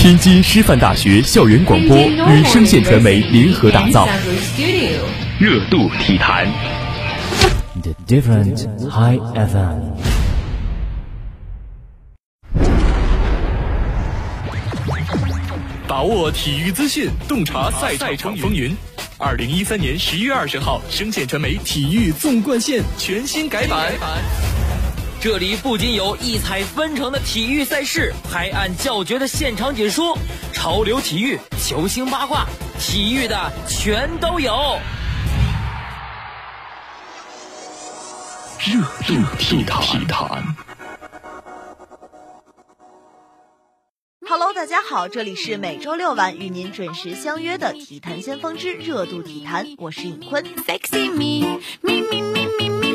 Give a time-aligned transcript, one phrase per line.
[0.00, 4.08] 天津师范大学校园广播与声线传媒联合打造，
[5.38, 6.50] 热度体坛。
[7.82, 9.90] The different high FM。
[15.86, 18.74] 把握体育资讯，洞察赛场风云。
[19.18, 23.92] 二零一三年十一月二十号，声线传媒体育纵贯线全新改版。
[25.22, 30.16] 这里不仅有异彩纷呈的体育赛事，拍案叫绝的现场解说，
[30.54, 32.46] 潮流体育、球星八卦，
[32.78, 34.78] 体育的全都有。
[38.60, 39.62] 热度体
[40.08, 40.56] 坛。
[44.30, 50.44] Hello，大家好，这里是每周六晚与您准时相约的体坛先锋之热度体坛，我是尹坤。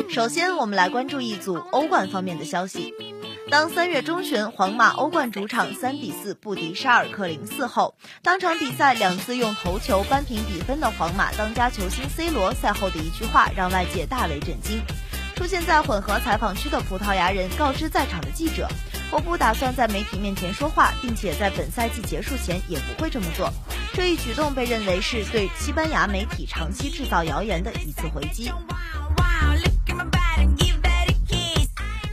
[0.08, 2.94] 首先，我们来关注一组欧冠方面的消息。
[3.50, 14.80] 当三月中旬皇马欧冠主场三比四不敌沙尔克零四后，当场比赛两次用头球扳平比分的皇马当家球星 C 罗赛后的一句话让外界大为震惊。
[15.34, 18.66] 出现在混合采访区的葡萄牙人告知在场的记者
[19.10, 23.52] ：“我不打算在媒体面前说话，并且在本赛季结束前也不会这么做。”
[23.94, 28.50] 这一举动被认为是对西班牙媒体长期制造谣言的一次回击。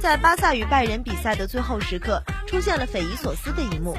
[0.03, 3.95] 在巴萨与拜仁比赛的最后时刻，出现了匪夷所思的一幕：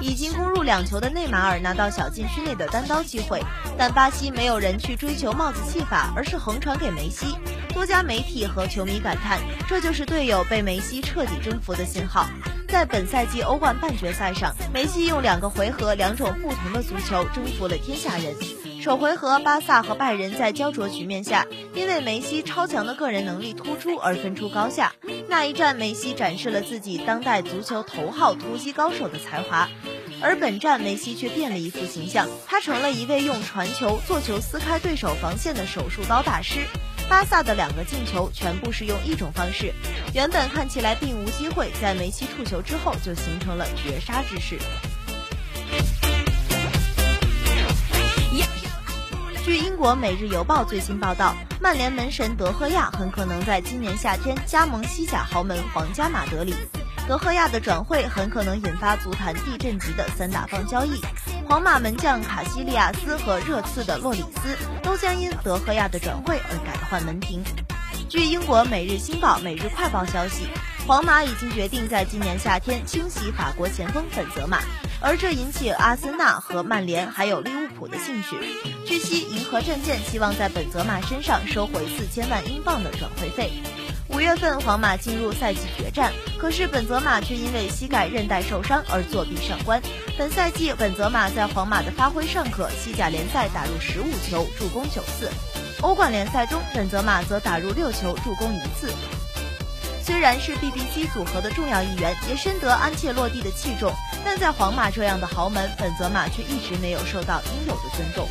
[0.00, 3.42] 已经攻入两球的内马尔拿到小禁区内的单刀机会，
[3.76, 7.36] 但巴西没有人去追求帽子戏法，而是横传给梅西。
[7.74, 12.26] 多家媒体和球迷感叹，这就是队友被梅西彻底征服的信号。
[12.66, 18.34] 在本赛季欧冠半决赛上，梅西用两个回合、两种不同的足球征服了天下人。
[18.84, 24.92] 首回合，巴萨和拜仁在焦灼局面下，因为梅西超强的个人能力突出而分出高下。
[25.26, 29.70] 那一战，梅西展示了自己当代足球头号突击高手的才华。
[30.20, 36.58] 而本战，梅西却变了一副形象，他成了一位用传球、做球撕开对手防线的手术刀大师。
[37.08, 39.72] 巴萨的两个进球全部是用一种方式，
[40.12, 44.58] 原本看起来并无机会，在梅西触球之后就形成了绝杀之势。
[49.44, 56.54] 据英国《每日邮报》最新报道，曼联门神德赫亚很可能在今年夏天加盟西甲豪门皇家马德里。
[57.06, 60.98] 德赫亚的转会很可能引发足坛地震级的三大方交易，
[61.46, 67.44] 皇马门将卡西利亚斯和热刺的洛里斯都将因德赫亚的转会而改换门庭。
[68.08, 70.48] 据英国《每日新报》《每日快报》消息，
[70.86, 74.60] 皇马已经决定在今年夏天清洗法国前锋本泽马。
[75.04, 78.38] 而这引起阿森纳和曼联还有利物浦的兴趣。
[78.86, 83.52] 据悉，银河战舰希望在本泽马身上收回四千万英镑的转会费。
[84.08, 89.78] 五月份，皇马进入赛季决战，可是本泽马却因为膝盖韧带受伤而作弊上官。
[90.16, 95.28] 本赛季，本泽马在皇马的发挥尚可，西甲联赛打入十五球，助攻九次；
[95.82, 98.90] 欧冠联赛中，本泽马则打入六球，助攻一次。
[100.04, 103.90] 虽然是 BBC 组合的重要一员，也深得安切洛蒂的器重，
[104.22, 108.28] 但在皇马这样的豪门，本泽马却一直没有受到应有的尊重。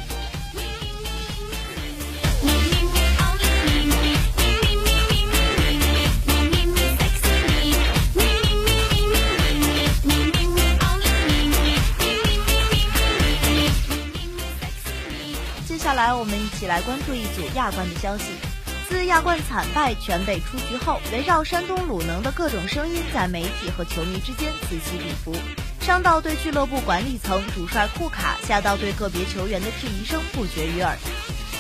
[15.68, 18.53] 接下来，我们一起来关注一组亚冠的消息。
[18.94, 25.36] 自亚冠惨败、全北出局后，围绕山东鲁能的各种声音在媒体和球迷之间此起彼伏，
[25.82, 30.96] 上到对俱乐部管理层、主帅库卡，下到对个别球员的质疑声不绝于耳。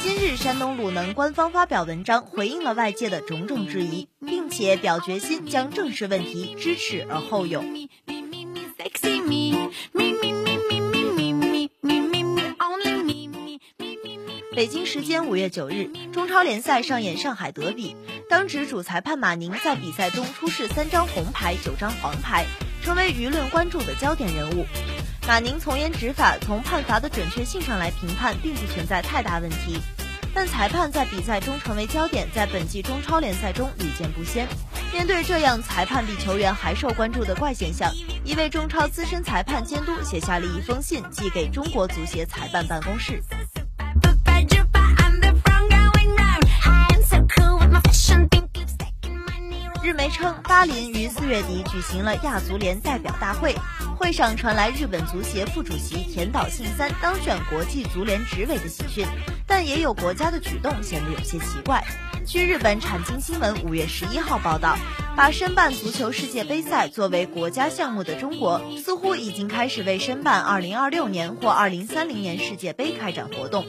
[0.03, 7.65] 今日，山东鲁能官方发表文章回应了外界的种种质疑，并且表决心将正视问题，知耻而后勇。
[14.56, 17.97] 北京时间五月九日，中超联赛上演上海德比。
[18.30, 22.46] 当值主裁判马宁在比赛中出示三张红牌、九张黄牌，
[22.84, 24.68] 成为舆论关注的焦点人物。
[25.27, 29.80] 马宁从严执法，从判罚的准确性上来评判，并不存在太大问题。
[30.36, 34.48] 但裁判在比赛中成为焦点，在本季中超联赛中屡见不鲜。
[34.92, 37.92] 面对这样裁判比球员还受关注的怪现象，
[38.24, 43.24] 一位中超资深裁判监督写下了一封信，寄给中国足协裁判办公室。
[49.83, 53.54] 日媒称，巴林于四月底举行了亚足联代表大会，
[53.98, 59.06] 会上传来日本足协副主席田岛信三当选国际足联执委的喜讯，
[59.45, 61.83] 但也有国家的举动显得有些奇怪。
[62.25, 64.77] 据日本产经新闻五月十一号报道，
[65.18, 73.65] 把申办足球世界杯赛作为国家项目的中国，似乎已经开始为申办二零二六年或二零三零年世界杯开展活动。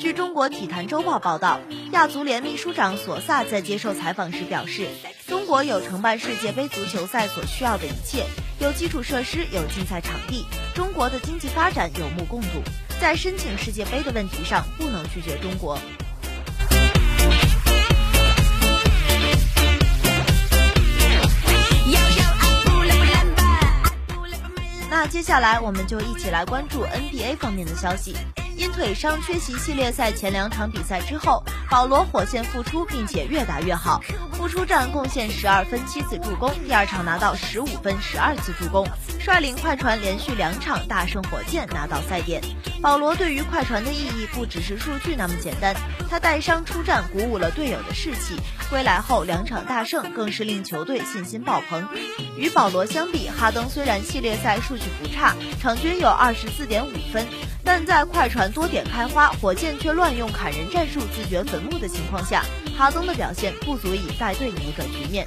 [0.00, 1.60] 据中国体坛周报报道，
[1.92, 4.88] 亚足联秘书长索萨在接受采访时表示，
[5.26, 8.24] 中国有承办世界杯足球赛所需要的一切，
[8.60, 12.62] 有基础设施，有竞赛场地，中国的经济发展有目共睹，
[12.98, 15.78] 在申请世界杯的问题上不能拒绝中国。
[24.88, 28.16] 那接下来我们就一起来关注 NBA 方面的消息。
[28.60, 34.02] 因腿伤缺席系列赛前两场比赛之后，保罗火线复出，并且越打越好。
[34.34, 38.86] 复出战贡献十二分七次助攻，第二场拿到十五分十二次助攻，
[39.18, 42.42] 率领快船连续两场大胜火箭，拿到赛点。
[42.82, 45.74] 保罗对于快船的意义不只是数据那么简单，
[46.10, 48.36] 他带伤出战，鼓舞了队友的士气。
[48.68, 51.88] 归来后两场大胜，更是令球队信心爆棚。
[52.36, 57.26] 与保罗相比，哈登虽然系列赛数据不差，场均有二十四点五分，
[57.64, 58.50] 但在快船。
[58.52, 62.44] 多点开花，火箭却乱用砍人战术自掘坟墓的情况下，
[62.76, 65.26] 哈登的表现不足以带队扭转局面。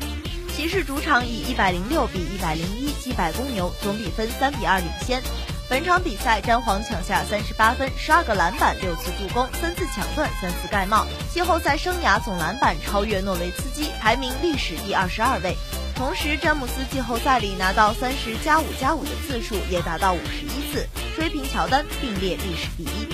[0.56, 5.22] 骑士主场以一百零六比一百零一击败公牛，总比分三比二领先。
[5.70, 15.56] 本场比赛，詹皇抢下三十八分、十二个篮板、六次助攻、三次抢断、三次盖帽，季后赛生涯总篮板超越诺维茨基，排名历史第二十二位。
[16.04, 20.86] 同时，詹姆斯季后赛里拿到三十加五加五的次数也达到五十一次，
[21.16, 23.08] 追平乔丹，并列历史第一。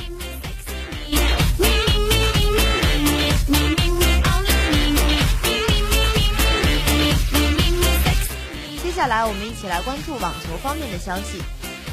[8.82, 11.44] 接下来，我们一起来关注网球方面的消息。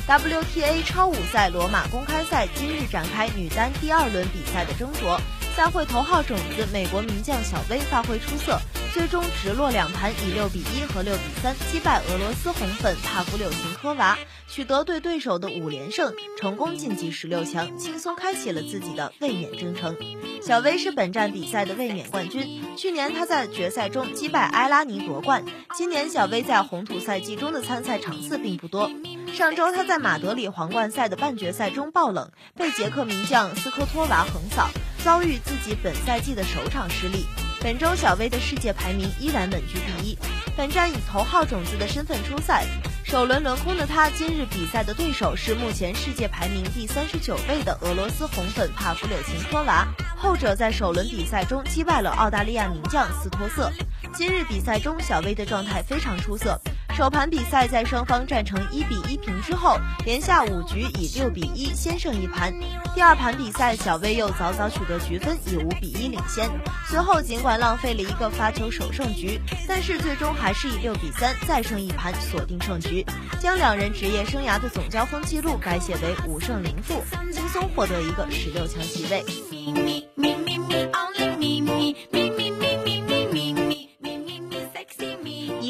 [0.09, 5.21] WTA 超五赛罗马公开赛今日展开女单第二轮比赛的争夺。
[5.55, 8.61] 赛会头号种子美国名将小威发挥出色，
[8.97, 14.17] 最终直落两盘以六比一和六比三击败俄罗斯红粉帕夫柳琴科娃，
[14.49, 19.95] 取得对对手的五连胜，成功晋级十六强，轻松开启了自己的卫冕征程。
[20.41, 25.45] 小威是本站比赛的卫冕冠军，去年他在决赛中击败埃拉尼夺冠。
[25.77, 28.91] 今年小威在红土赛季中的参赛场次并不多。
[29.35, 34.71] 上周他在马德里皇冠赛的半决赛中爆冷，被捷克名将斯科托娃横扫。
[35.05, 37.27] 遭遇自己本赛季的首场失利，
[37.67, 40.17] 本周小威的世界排名依然稳居第一。
[40.57, 42.65] 本站以头号种子的身份出赛，
[43.03, 49.85] 首轮轮空的他，今日比赛的对手是目前世界排名第三十九位的俄罗斯红粉帕夫柳琴科娃，
[50.17, 53.73] 后者在首轮比赛中击败了澳大利亚名将斯托瑟。
[54.15, 56.61] 今日比赛中，小威的状态非常出色。
[56.97, 59.77] 首盘比赛在双方战成一比一平之后，
[60.07, 62.51] 连下五局以六比一先胜一盘。
[62.95, 66.49] 第二盘比赛，小威又早早取得局分，以五比一领先。
[66.89, 69.39] 随后尽管浪费了一个发球首胜局，
[69.69, 73.05] 但是最终还是以六比三再胜一盘，锁定胜局，
[73.39, 79.23] 将两人职业生涯的总交锋记录改写为五胜零负，轻松获得一个十六强席位。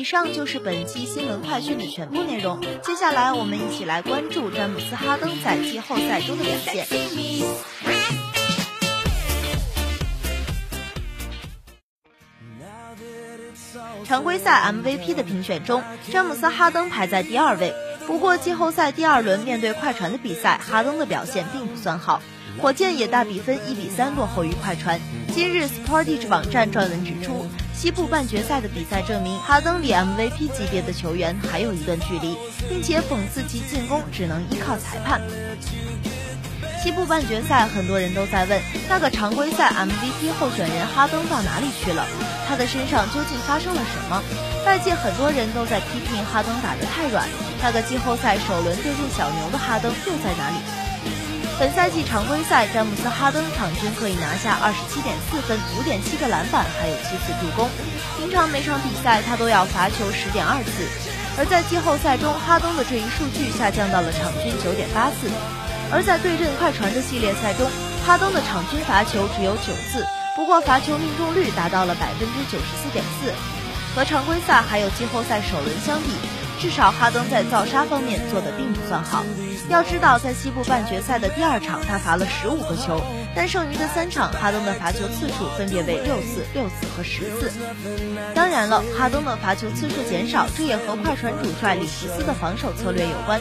[0.06, 2.60] 上就是本期新闻快讯的全部内容。
[2.80, 6.86] 接下来，我们一起来关注詹姆斯·哈登在季后赛中的表现。
[14.04, 15.82] 常规赛 MVP 的评选中，
[16.12, 17.74] 詹姆斯·哈登排在第二位。
[18.06, 22.22] 不过，季后赛第二轮面对快船的比赛，哈登的表现并不算好，
[22.60, 24.98] 火箭也大比分一比三落后于快船。
[25.34, 27.46] 今日 Sportage 网站撰文指出。
[27.74, 32.34] 西部半决赛的比赛证明，哈登离 MVP 级别的球员还有一段距离，
[32.70, 35.20] 并且讽刺其进攻只能依靠裁判。
[36.82, 38.58] 西部半决赛，很多人都在问，
[38.88, 42.06] 那个常规赛 MVP 候选人哈登到哪里去了？
[42.48, 44.22] 他的身上究竟发生了什么？
[44.64, 47.28] 外界很多人都在批评哈登打得太软，
[47.62, 50.56] 那个季后赛首轮对阵小牛的哈登又在哪里？
[51.58, 57.66] 本赛季常规赛，詹姆斯·哈登场均可以拿下二十七点四分、五点七个篮板，还有七次助攻。
[58.18, 60.84] 平常每场比赛他都要罚球十点二次，
[61.40, 65.32] 而在季后赛中，哈登的这一数据下降到了场均九点八次。
[65.88, 67.64] 而在对阵快船的系列赛中，
[68.04, 70.04] 哈登的场均罚球只有九次，
[70.36, 73.32] 不过罚球命中率达到了百分之九十四点四。
[73.96, 76.12] 和常规赛还有季后赛首轮相比，
[76.58, 79.24] 至少哈登在造杀方面做的并不算好。
[79.68, 83.00] 要知道，在西部半决赛的第二场，他罚了十五个球，
[83.34, 87.50] 但剩余的三场，哈登的罚球次数分别为六次、六次和十次。
[88.34, 93.40] 当然了，哈登的罚球次数减少，这也和快船主帅里弗斯的防守策略有关。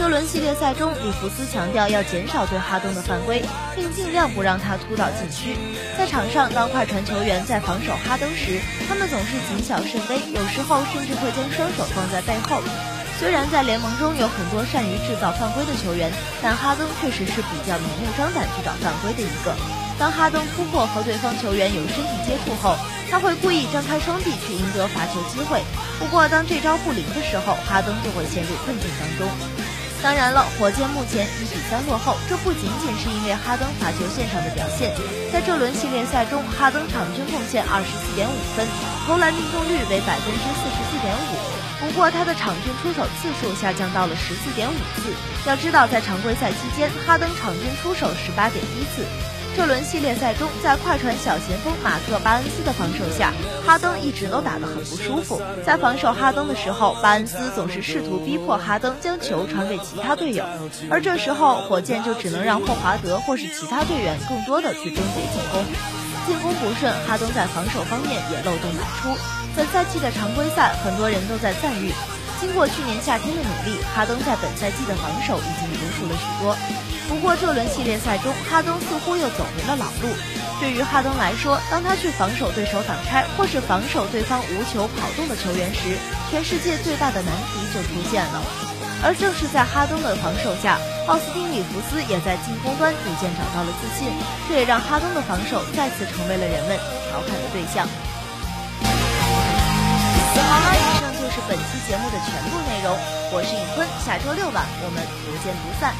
[0.00, 3.44] 这轮系列赛中，里弗斯强调要减少对哈登的犯规，
[3.76, 5.54] 并尽量不让他突到禁区。
[5.98, 12.64] 在场上，当快船球员在防守哈登时，他们总是谨小慎微，有时候甚至会将双手放在背后。
[13.20, 19.52] 虽然在联盟中有很多善于制造犯规的球员，但哈登确实是比较明目张胆去找犯规的一个。
[19.98, 22.74] 当哈登突破和对方球员有身体接触后，
[23.10, 25.60] 他会故意张开双臂去赢得罚球机会。
[25.98, 29.28] 不过，当这招不灵的时候，哈登就会陷入困境当中。
[30.02, 34.96] 当然了，火箭目前一比三落后，这不仅仅是因为哈登罚球线上的表现。
[35.30, 38.66] 在这轮系列赛中，哈登场均贡献二十四点五分，
[39.06, 41.36] 投篮命中率为百分之四十四点五。
[41.84, 45.12] 不过，他的场均出手次数下降到了十四点五次。
[45.46, 49.04] 要知道，在常规赛期间，哈登场均出手十八点一次。
[49.56, 53.32] 这轮系列赛中，在快船小前锋马特·巴恩斯的防守下，
[53.66, 55.42] 哈登一直都打得很不舒服。
[55.66, 60.44] 在防守哈登的时候，巴恩斯总是试图逼迫哈登将球传给其他队友，
[60.88, 65.64] 而这时候火箭就只能让霍华德或是其他队员更多的去终结进攻。
[66.26, 69.18] 进攻不顺，哈登在防守方面也漏洞百出。
[69.56, 71.92] 本赛季的常规赛，很多人都在赞誉，
[72.40, 76.56] 经过去年夏天的努力，哈登在本赛季的防守已经成熟了许多。
[77.06, 80.08] 不过这轮系列赛中，哈登似乎又走回了老路。
[80.58, 85.98] 对于哈登来说，当他去防守对手挡拆，或是防守对方无球跑动的球员时，
[86.30, 88.40] 全世界最大的难题就出现了。
[89.02, 90.78] 而正是在哈登的防守下，
[91.08, 94.08] 奥斯汀·里弗斯也在进攻端逐渐找到了自信，
[94.48, 96.78] 这也让哈登的防守再次成为了人们
[97.08, 97.88] 调侃的对象。
[101.30, 102.98] 就是本期节目的全部内容。
[103.32, 105.94] 我是尹坤，下周六晚我们不见不散。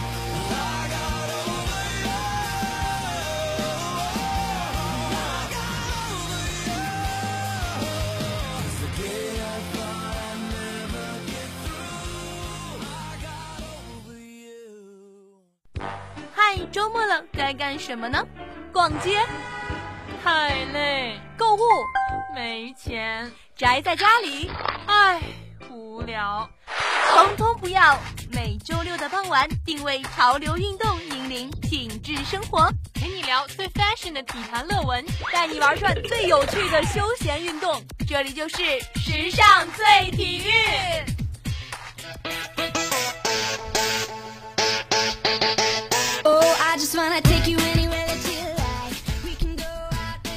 [16.73, 18.25] 周末了，该干什么呢？
[18.73, 19.19] 逛街，
[20.23, 21.61] 太累；购物，
[22.33, 23.29] 没钱；
[23.61, 24.51] 宅在家里，
[24.87, 25.21] 唉，
[25.69, 26.49] 无聊。
[27.11, 27.99] 通通不要！
[28.33, 37.85] 每周六的傍晚，定位潮流运动，引领品质生活，陪你聊最 fashion 的体坛乐文，带你玩转最有趣的休闲运动。
[38.09, 38.57] 这里就是
[38.95, 40.51] 时尚最体育。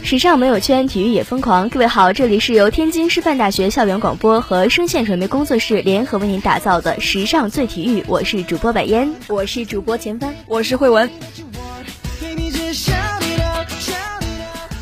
[0.04, 1.70] 时尚没有圈，体育也疯狂。
[1.70, 11.10] 各位好，这里是由天津师范大学校园广播和声线传媒工作室联合为您打造的《时尚最体育》，我是主播百烟，我是主播钱帆，我是慧文。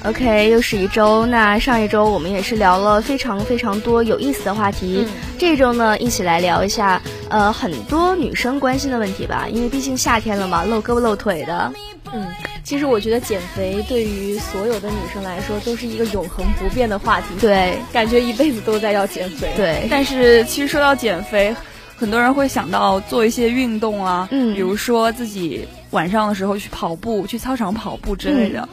[0.05, 1.27] OK，又是一周。
[1.27, 5.05] 那上一周我们也是聊了非常非常多有意思的话题，
[5.37, 6.99] 这周呢，一起来聊一下
[7.29, 9.47] 呃很多女生关心的问题吧。
[9.47, 11.71] 因为毕竟夏天了嘛，露胳膊露腿的。
[12.11, 12.27] 嗯，
[12.71, 17.27] 其实我觉得减肥对于所有的女生来说都是一个永恒不变的话题。
[17.41, 19.51] 对，感觉一辈子都在要减肥。
[19.57, 21.53] 对，但是其实说到减肥，
[21.97, 28.65] 很多人会想到做一些运动啊，嗯，比如说自己晚上的时候去跑步，去操场跑步之类的。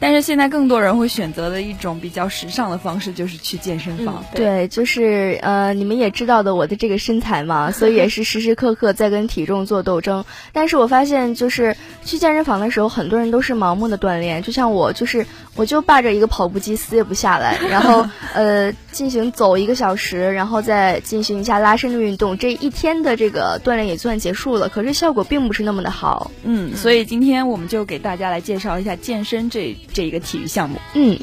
[0.00, 4.22] 但是现在更多人会选择的一种比较时尚的方式，就是去健身房。
[4.34, 10.24] 对，就是呃，你们也知道的我的这个身材嘛， 所以也是时时刻刻在跟体重做斗争。
[10.52, 11.74] 但是我发现，就是
[12.04, 15.24] 去健身房的时候，很多人都是盲目的锻炼，就像我，就是
[15.54, 24.68] 我就霸着一个跑步机死也不下来，然后 呃进行走一个小时，然后再进行一下拉伸的运动，这一天的这个锻炼也算结束了。
[24.68, 26.30] 可是效果并不是那么的好。
[26.42, 29.74] 嗯，所以今天我们就给大家来介绍一下健身这。
[29.94, 31.16] 这一个体育项目，嗯，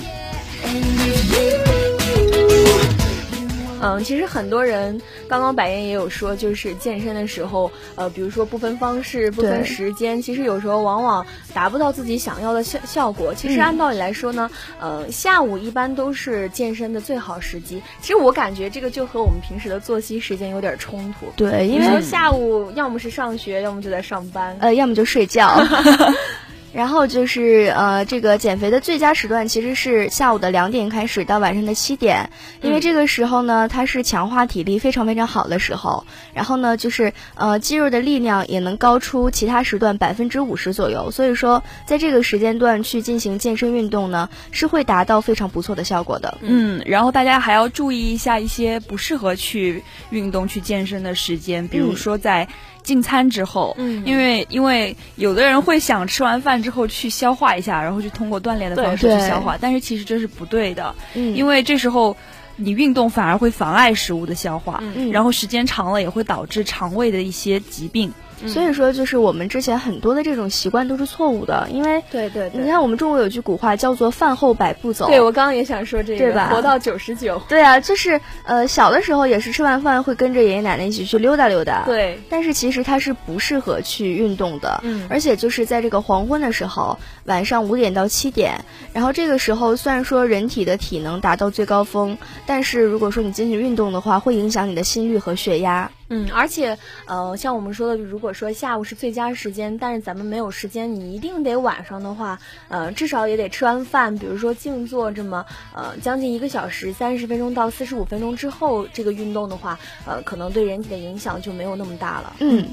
[3.82, 13.34] 嗯，其实很多人刚刚百燕也有说，就是健身的时候，呃，比如说不分方式、不分时间，其实有时候往往达不到自己想要的效效果。
[13.34, 14.50] 其实按道理来说呢，
[14.80, 17.82] 呃，下午一般都是健身的最好时机。
[18.02, 21.26] 其实我感觉这个就和我们平时的作息时间有点冲突。
[21.36, 25.62] 对，因为下午要么是上学，要么就在上班，呃，要么就睡觉。
[26.74, 32.30] 然后就是呃，这个减肥的最佳时段其实是下午的两点开始到晚上的七点，
[32.62, 36.06] 因为这个时候呢，它是强化体力非常非常好的时候。
[36.34, 41.12] 然后呢，就是呃，肌肉的力量也能高出其他时段百分之五十左右。
[41.12, 46.38] 所以说，在这个时间段去进行健身运动呢，是会达到非常不错的效果的。
[46.42, 52.48] 嗯，然后大家还要注意一下一些不适合去运动、去健身的时间，比如说在。
[52.84, 62.16] 进餐之后，嗯，因为因为有的人会想吃完饭之后去消化一下，然后就通过锻炼的方式去消化，但是其实这是不对的，嗯，因为这时候
[62.56, 68.12] 你运动反而会妨碍食物的消化，嗯，然后时间长了也会导致肠胃的一些疾病。
[68.48, 76.50] 所以说就是我们之前很多的这种习惯都是错误的，因为对对，你看我们中国有句古话叫做“饭后百步走”，对我刚刚也想说这个，对吧？
[76.50, 95.92] 活到九十九，对啊，就是呃小的时候也是吃完饭会跟着爷爷奶奶一起去溜达溜达，对，但是其实它是不适合去运动的，嗯，而且就是在这个黄昏的时候，晚上五点到七点，然后这个时候虽然说人体的体能达到最高峰，但是如果说你进行运动的话，会影响你的心率和血压。
[96.14, 102.38] 嗯，而且，呃，像我们说的，如果说下午是最佳时间，但是咱们没有时间，你一定得晚上的话，
[102.68, 112.36] 呃，至少也得吃完饭，比如说静坐这么，呃，将近一个小时，三十分钟到四十五分钟之后，这个运动的话，呃，可能对人体的影响就没有那么大了。
[112.40, 112.68] 嗯。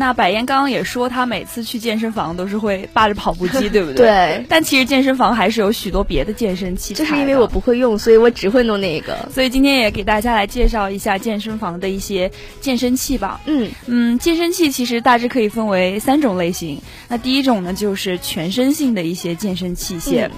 [0.00, 3.96] 那百燕刚刚也说，她每次去健身房都是会霸着跑步机，对不对？
[4.40, 4.46] 对。
[4.48, 7.04] 但其实健身房还是有许多别的健身器材。
[7.04, 9.28] 就是因为我不会用，所以我只会弄那个。
[9.30, 12.30] 所以今天也给大家来介绍一下健身房的一些
[12.62, 13.42] 健身器吧。
[13.44, 16.80] 嗯嗯，健身器其实大致可以分为三种类型。
[17.06, 20.28] 那第一种呢，就是全身性的一些健身器械。
[20.28, 20.30] 嗯、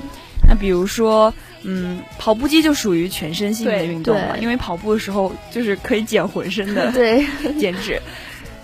[0.49, 7.25] 那比如说，嗯，跑步机就属于全身性的运动了，因为跑步的时候就是可以减浑身的对
[7.61, 8.03] 减脂。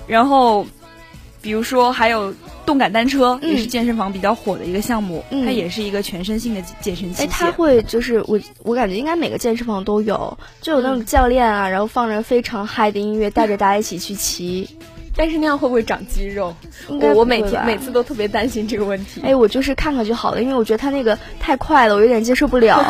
[0.09, 0.67] 然后。
[1.40, 2.35] 比如说，还有
[2.66, 7.25] 动感单车，嗯、也是健身房比较火的一个项目，嗯、它也是一个全身性的健身器械。
[7.25, 14.68] 哎，它会就是我我感觉应该每个健身房都有，就有那种教练啊，然后放着非常嗨的音乐，带着大家一起去骑。
[15.16, 16.54] 但是那样会不会长肌肉？
[16.88, 19.21] 应该我每天每次都特别担心这个问题。
[19.25, 22.85] 哎，我就是看看就好了，因为我觉得它那个太快了，我有点接受不了。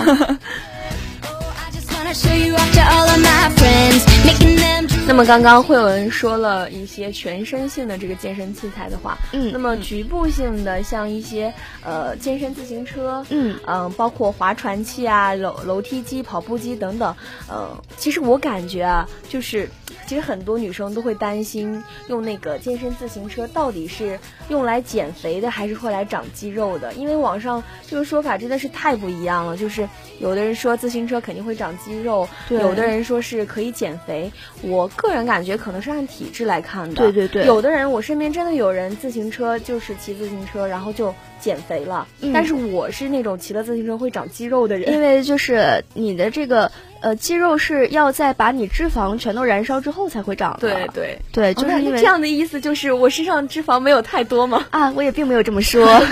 [5.08, 17.16] 那么刚刚慧文说了一些全身性的这个健身器材的话，嗯，那么局部性的像一些呃健身自行车，嗯嗯，包括划船器啊、楼楼梯机、跑步机等等，
[17.48, 19.66] 呃，其实我感觉啊，就是
[20.08, 29.88] 其实很多女生都会担心用那个健身自行车到底是用来减肥的还是会来长肌肉的，因为网上这个说法真的是太不一样了，就是
[30.18, 34.88] 有的人说自行车肯定会长肌肉，有的人说是可以减肥，我。
[34.96, 37.44] 个人感觉可能是按体质来看的，对对对。
[37.44, 42.08] 有的人，我身边真的有人自行车就是骑自行车，然后就减肥了。
[42.20, 50.58] 嗯、但是我是那种骑了自行车会长肌肉的人，因为就是你的这个呃肌肉是要在把你脂肪全都燃烧之后才会长的。
[50.60, 54.66] 对对对，就是因为、这样的意思就是我身上脂肪没有太多吗？
[54.70, 55.86] 啊，我也并没有这么说。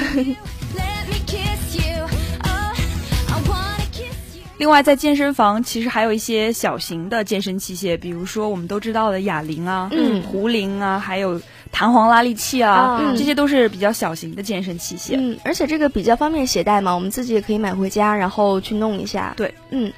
[4.58, 11.38] 另外，在健身房其实还有一些小型的健身器械，比如说我们都知道的哑铃啊、嗯、壶铃啊，还有
[11.70, 15.14] 弹簧拉力器啊，嗯、这些都是比较小型的健身器械。
[15.18, 19.34] 嗯，而且这个比较方便携带嘛，我们自己也可以买回家，然后去弄一下。
[19.36, 19.92] 对，嗯。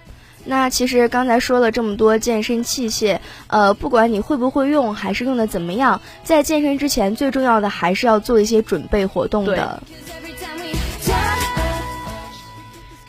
[0.51, 9.83] 那其实刚才说了这么多健身器械，呃，不管你会不会用，还是用的怎么样，在健身之前，最重要的还是要做一些准备活动的。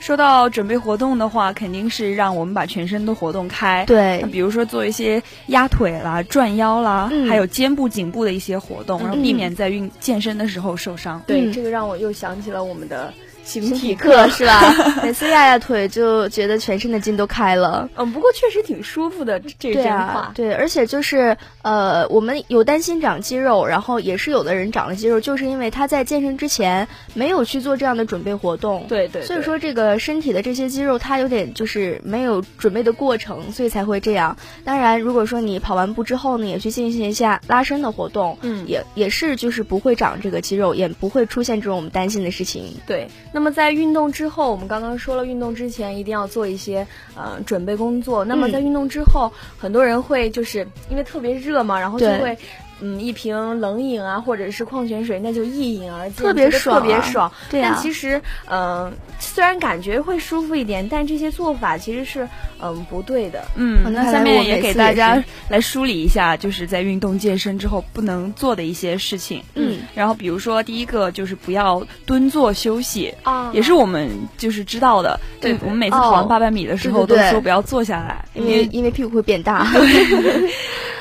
[0.01, 3.85] 说到准备活动的话，肯定是让我们把全身都活动开。
[3.85, 11.21] 对，比如说做一些压腿啦、转腰啦，嗯、还有肩部、颈部的一些活动，嗯、然后避免在运健身的时候受伤。
[11.25, 13.13] 对，嗯、这个让我又想起了我们的。
[13.49, 14.61] 形体课是吧？
[15.01, 17.89] 每次压压腿就觉得全身的筋都开了。
[17.95, 19.99] 嗯，不过确实挺舒服的，这对真话。
[19.99, 28.85] 啊，对，而且就是呃，我们有担心长肌肉，然后也是有的人长了肌肉，就是因为他在健身之前没有去做这样的准备活动。
[28.87, 29.25] 对对,对。
[29.25, 34.37] 所以说这个身体的这些肌肉，它有点就是没有准备的过程，所以才会这样。
[34.63, 42.75] 当然，如果说你跑完步之后呢，也去进行一下拉伸的活动，嗯，也也是就是不会长这个肌肉，也不会出现这种我们担心的事情。
[42.85, 43.07] 对。
[43.31, 48.25] 那么在运动之后，我们刚刚说了，运动之前一定要做一些呃准备工作。
[48.25, 52.37] 那么在运动之后，嗯、很多人会就是因为特别热嘛，然后就会。
[52.81, 57.31] 嗯，一瓶冷饮啊，或者是矿泉水，那就一饮而尽，特别爽、啊，特别爽。
[57.49, 62.23] 对但其实，嗯、呃，虽然感觉会舒服一点，但这些做法其实是
[62.59, 63.43] 嗯、呃、不对的。
[63.55, 69.43] 嗯，那下面也给大家来梳理一下，就是在运动健身之后不能做的一些事情。
[69.55, 75.19] 嗯，然后比如说第一个就是不要蹲坐休息啊，也是我们就是知道的。
[75.41, 79.67] 对，我们每次跑完八百米的时候都说不要坐下来，因为因为屁股会变大。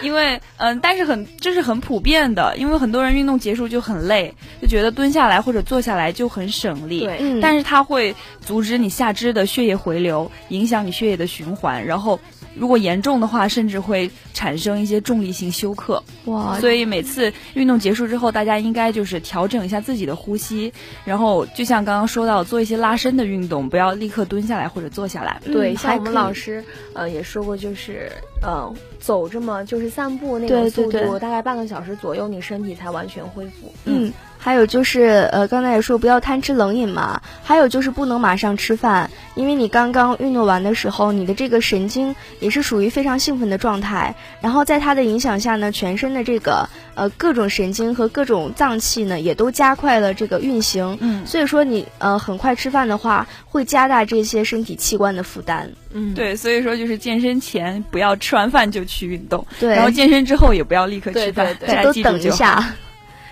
[0.01, 7.01] 因为嗯，但是很这是很普遍的，因为很多人运动结束就很累，就觉得蹲下来或者坐下来就很省力。
[7.01, 12.19] 对，但是它会阻止你下肢的血液回流，影响你血液的循环，然后。
[12.55, 16.03] 如果严重的话，甚至会产生一些重力性休克。
[16.25, 16.59] 哇！
[16.61, 20.73] 所以每次运动结束之后，大家应该就是调整一下自己的呼吸，
[21.05, 25.41] 然后就像刚刚说到，做一些拉伸的运动，不要立刻蹲下来或者坐下来。
[25.45, 28.11] 对，像我们老师呃也说过，就是
[28.43, 33.73] 呃走这么就是散步那个速度，大概半个小时左右，你身体才完全恢复。
[33.85, 34.13] 嗯。
[34.39, 37.21] 还有就是，呃，刚才也说不要贪吃冷饮嘛。
[37.43, 44.15] 还有就是不能马上吃饭，因为你刚刚运动完的时候，你的这个神经也是属于非常兴奋的状态。
[44.41, 50.97] 然后在它的影响下呢，全身的这个呃各种神经和各种脏器呢，也都加快了这个运行。
[51.01, 55.71] 嗯，所以说你呃很快吃饭的话，会加大这些身体器官的负担。
[55.93, 62.63] 嗯，对，所以说就是健身前不要吃完饭就去运动，对，然后健身之后也不要立刻吃饭，大家都等一下。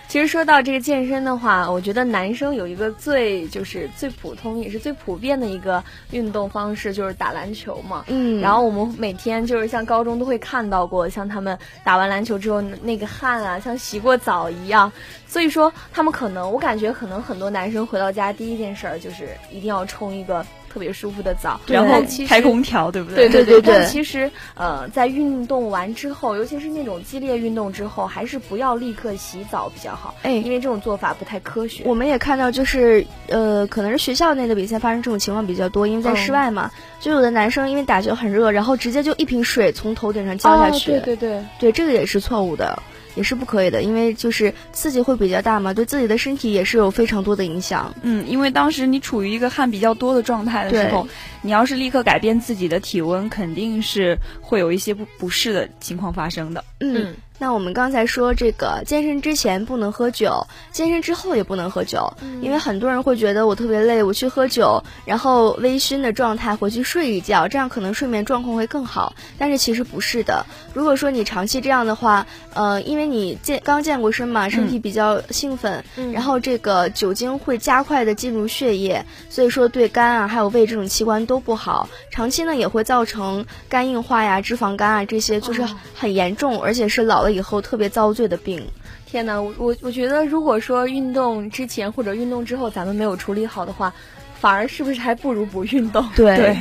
[0.08, 8.04] 其实说到这个健身的话，我觉得男生有一个最就是最普通也是最普遍的一个运动方式，就是打篮球嘛。
[8.06, 8.40] 嗯。
[8.40, 14.90] 然后我们每天就是像高中都会看到过，像他们打完篮球之后那个汗啊，像洗过澡一样。
[15.26, 20.46] 所以说他们可能，我感觉可能很多男生回到家第一件事儿就是一定要冲一个。
[20.76, 23.30] 特别舒服的澡，然后开空调，对不对？
[23.30, 23.72] 对对对。
[23.72, 30.14] 但其实，呃，在运动完之后，尤其是那种激烈运动之后，还是不要立刻洗澡比较好。
[30.22, 31.84] 哎，因为这种做法不太科学。
[31.86, 40.90] 我们也看到，就是呃，可能是学校内的比赛发生这种情况比较多，因为在室外嘛，就有的男生因为打球很热，然后直接就一瓶水从头顶上浇下去。
[40.90, 42.82] 对对对，对，这个也是错误的。
[43.16, 47.92] 也是不可以的，因为就是刺激会比较大嘛，对自己的身体也是有非常多的影响。
[48.02, 51.08] 嗯，因为当时你处于一个汗比较多的状态的时候，
[51.42, 56.64] 你要是立刻改变自己的体温，肯定是会有一些不不适的情况发生的。
[56.80, 57.14] 嗯。
[57.38, 69.14] 那我们刚才说这个健身之前不能喝酒，健身之后也不能喝酒，因为很多人会觉得我特别累，我去喝酒，然后微醺的状态回去睡一觉，这样可能睡眠状况会更好。
[69.36, 85.62] 但是其实不是的，如果说你长期这样的话，呃，因为你健刚健过身嘛，身体比较兴奋，然后这个酒精会加快的进入血液，所以说对肝啊还有胃这种器官都不好，长期呢也会造成肝硬化呀、脂肪肝啊这些，就是
[85.94, 87.25] 很严重，而且是老。
[87.26, 88.64] 了以后特别遭罪的病，
[89.04, 89.42] 天哪！
[89.42, 93.92] 我我我觉得，如果说运动之前或者运动之后咱们没有处理好的话，
[94.38, 96.08] 反而是不是还不如不运动？
[96.14, 96.56] 对。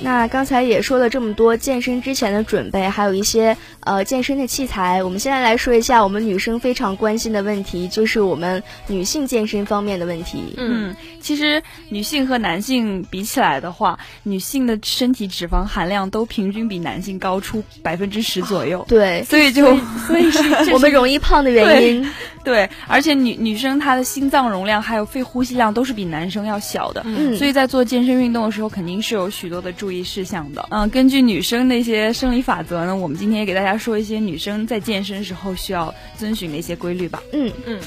[0.00, 5.02] 那刚才也说了这么多健身之前的准备，还有一些呃健身的器材。
[5.02, 10.54] 我们现在来说一下我们女生非常关心的问题，就是我们女性健身方面的问题。
[10.56, 18.84] 嗯，其实女性和男性比起来的话，女性的身体脂肪含量都平均比男性高出百分之十左右。
[18.88, 20.30] 对，所以就所以
[20.64, 22.08] 是我们容易胖的原因。
[22.44, 27.02] 对，而且女女生她的心脏容量还有肺呼吸量都是比男生要小的。
[27.04, 29.97] 嗯，所以在做健身运动的时候，肯定是有许多的注意。
[30.02, 37.22] 事项的，嗯，根据女生那些生理法则呢，我们今天也给大家说一些女生在健身时候需要遵循的一些规律吧。
[37.32, 37.80] 嗯嗯。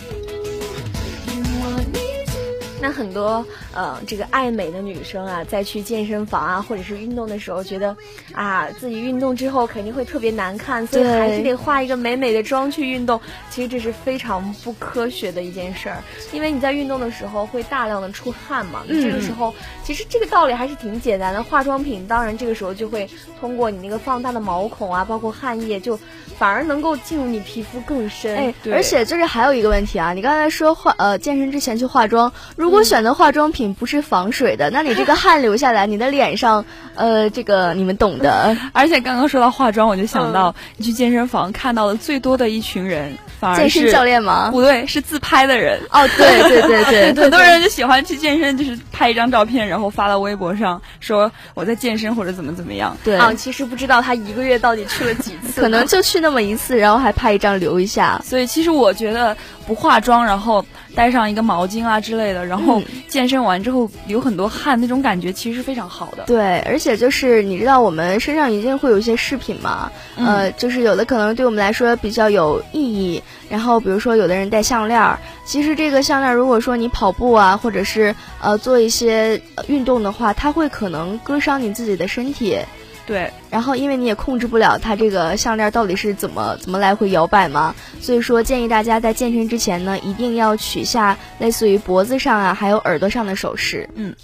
[2.82, 7.96] 那很多呃，这个爱美的女生啊，在去健身房啊，或者是运动的时候，觉得
[8.34, 13.22] 啊，自己运动之后肯定会特别难看，所以还是得化一个美美的妆去运动。
[13.52, 18.82] 其实这是非常不科学的一件事儿，因为你在运动的时候会大量的出汗嘛。
[18.88, 21.44] 这个时候，其实这个道理还是挺简单的。
[21.44, 23.08] 化妆品当然这个时候就会
[23.40, 26.00] 通过你那个放大的毛孔啊，包括汗液，就
[26.40, 28.36] 反而能够进入你皮肤更深。
[28.36, 36.64] 哎，而且就是还有一个问题啊，你刚才说化呃健身之前去化妆，如如果选的化妆品不是防水的，那你这个汗流下来，你的脸上，
[36.96, 38.56] 呃，这个你们懂的。
[38.72, 43.18] 而且刚刚说到化妆，我就想到你去健身房看到的最多的一群人。
[43.58, 44.50] 健身教练吗？
[44.52, 45.80] 不对，是自拍的人。
[45.90, 52.96] 哦，对对对 对，很多人就喜欢去健身，就是拍一张照片，然后发到微博上，说我在健身或者怎么怎么样。
[53.04, 58.22] 对啊，其实不知道他一个月到底去了几次，可能就去那么一次，然后还拍一张留一下。
[58.24, 59.36] 所以其实我觉得
[59.72, 66.26] 不化妆，然后带上一个毛巾啊之类的，然后健身完之后流很多汗，那种感觉其实是非常好的。
[66.26, 73.24] 对，而且就是你知道我们身上一定会有一些饰品嘛，呃，就是有的可能对我们来说比较有意义。
[73.50, 82.58] 然后，比如说，有的人戴项链儿，其实这个项链，如果说你跑步啊，或者是呃做一些运动的话，它会可能割伤你自己的身体。
[83.06, 83.32] 对。
[83.50, 93.90] 然后，因为你也控制不了它这个项链到底是怎么怎么来回摇摆嘛，所以说建议大家在健身之前呢，一定要取下类似于脖子上啊，还有耳朵上的首饰。
[93.96, 94.16] 嗯。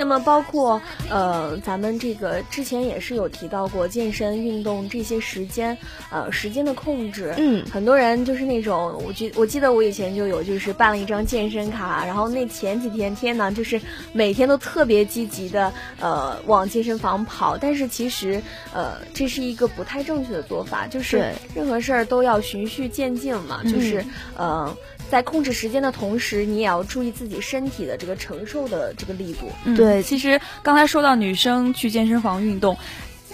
[0.00, 5.76] 那么包括呃，咱们这个之前也是有提到过健身运动这些时间，
[6.10, 7.34] 呃，时间的控制。
[7.36, 13.78] 嗯，很多人就是那种，我记我记得我以前就有，就是办了一张健身卡，然后那前几天天呢，就是
[14.14, 18.40] 每天都特别积极的呃往健身房跑，但是其实
[18.72, 24.02] 呃这是一个不太正确的做法，就是任何事儿都要循序渐进嘛，就是
[24.34, 24.74] 呃。
[25.10, 29.50] 在控制时间的同时，你也要注意自己身体的这个承受的这个力度。
[29.64, 32.76] 嗯、对，其实刚才说到女生去健身房运动，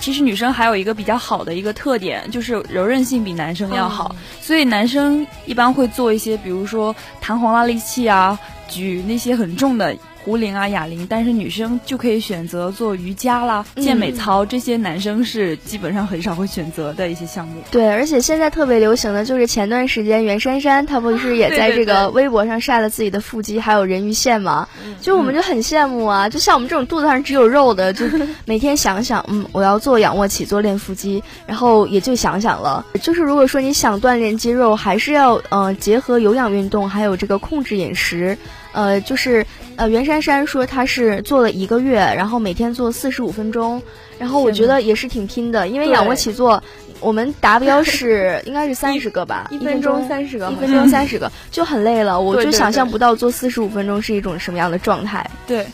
[0.01, 4.17] 其实女生还有一个比较好的一个特点，就是柔韧性比男生要好。
[4.41, 9.95] 所以男生一般会做一些，比如说弹簧拉力器啊，举那些很重的。
[10.27, 17.63] 壶铃啊、哑铃，但是女生就可以选择做瑜伽啦、健美操，这些男生是基本上很少会选择的一些项目。
[17.71, 24.69] 对，而且现在特别流行的就是前段时间袁姗姗她不是也 在这个微博上晒了自己的腹肌还有人鱼线吗？
[25.01, 26.29] 就我们就很羡慕啊！
[26.29, 28.05] 就像我们这种肚子上只有肉的，就
[28.47, 32.85] 每天想想，嗯，我要做仰卧起坐练腹肌，然后也就想想了。
[33.01, 38.37] 就是如果说你想锻炼肌肉，还是要嗯结合有氧运动，还有这个控制饮食。
[38.77, 39.45] 呃，就是
[39.77, 43.83] 呃，袁姗姗说她是做了一个月，然后每天做四十五分钟，
[44.19, 46.63] 然后我觉得也是挺拼的，因为仰卧起坐，
[47.01, 55.29] 我们达标是 应该是三十个吧，一分钟三十个，一分钟三十个就很累了，我就想象不到做四十五分钟是一种什么样的状态。
[55.47, 55.67] 对。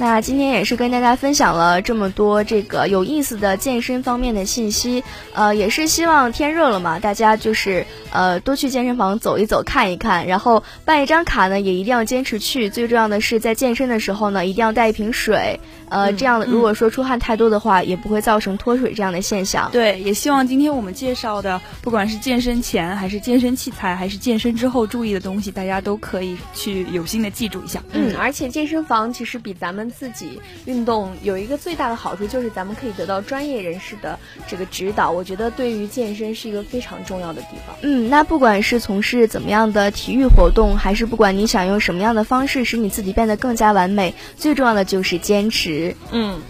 [0.00, 15.60] 那今天也是跟大家分享了这么多这个有意思的健身方面的信息，呃，也是希望天热了嘛，大家就是呃多去健身房走一走看一看，然后办一张卡呢也一定要坚持去，最重要的是在健身的时候呢一定要带一瓶水，
[15.90, 19.68] 呃，这样如果说出汗太多的话，也不会造成脱水这样的现象。
[19.70, 27.82] 对，也希望今天我们介绍的，不管是健身前还是健身器材，还是健身之后注意的东西，大家都可以去有心的记住一下。
[27.92, 35.10] 嗯，而且健身房其实比咱们自己运动有一个最大的好处，就是咱们可以得到专业人士的这个指导。
[35.10, 37.76] 我觉得对于健身是一个非常重要的地方。
[37.82, 45.96] 嗯，那不管是从事怎么样的体育活动，还是不管你想用什么样的方式使你自己变得更加完美，最重要的就是坚持。
[46.10, 46.40] 嗯。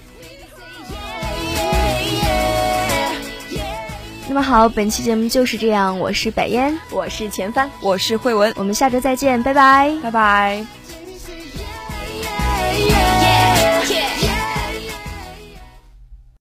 [4.29, 5.99] 那么好，本期节目就是这样。
[5.99, 10.65] 我是百烟，我是钱帆，我是慧文，我们下周再见，拜拜，拜拜。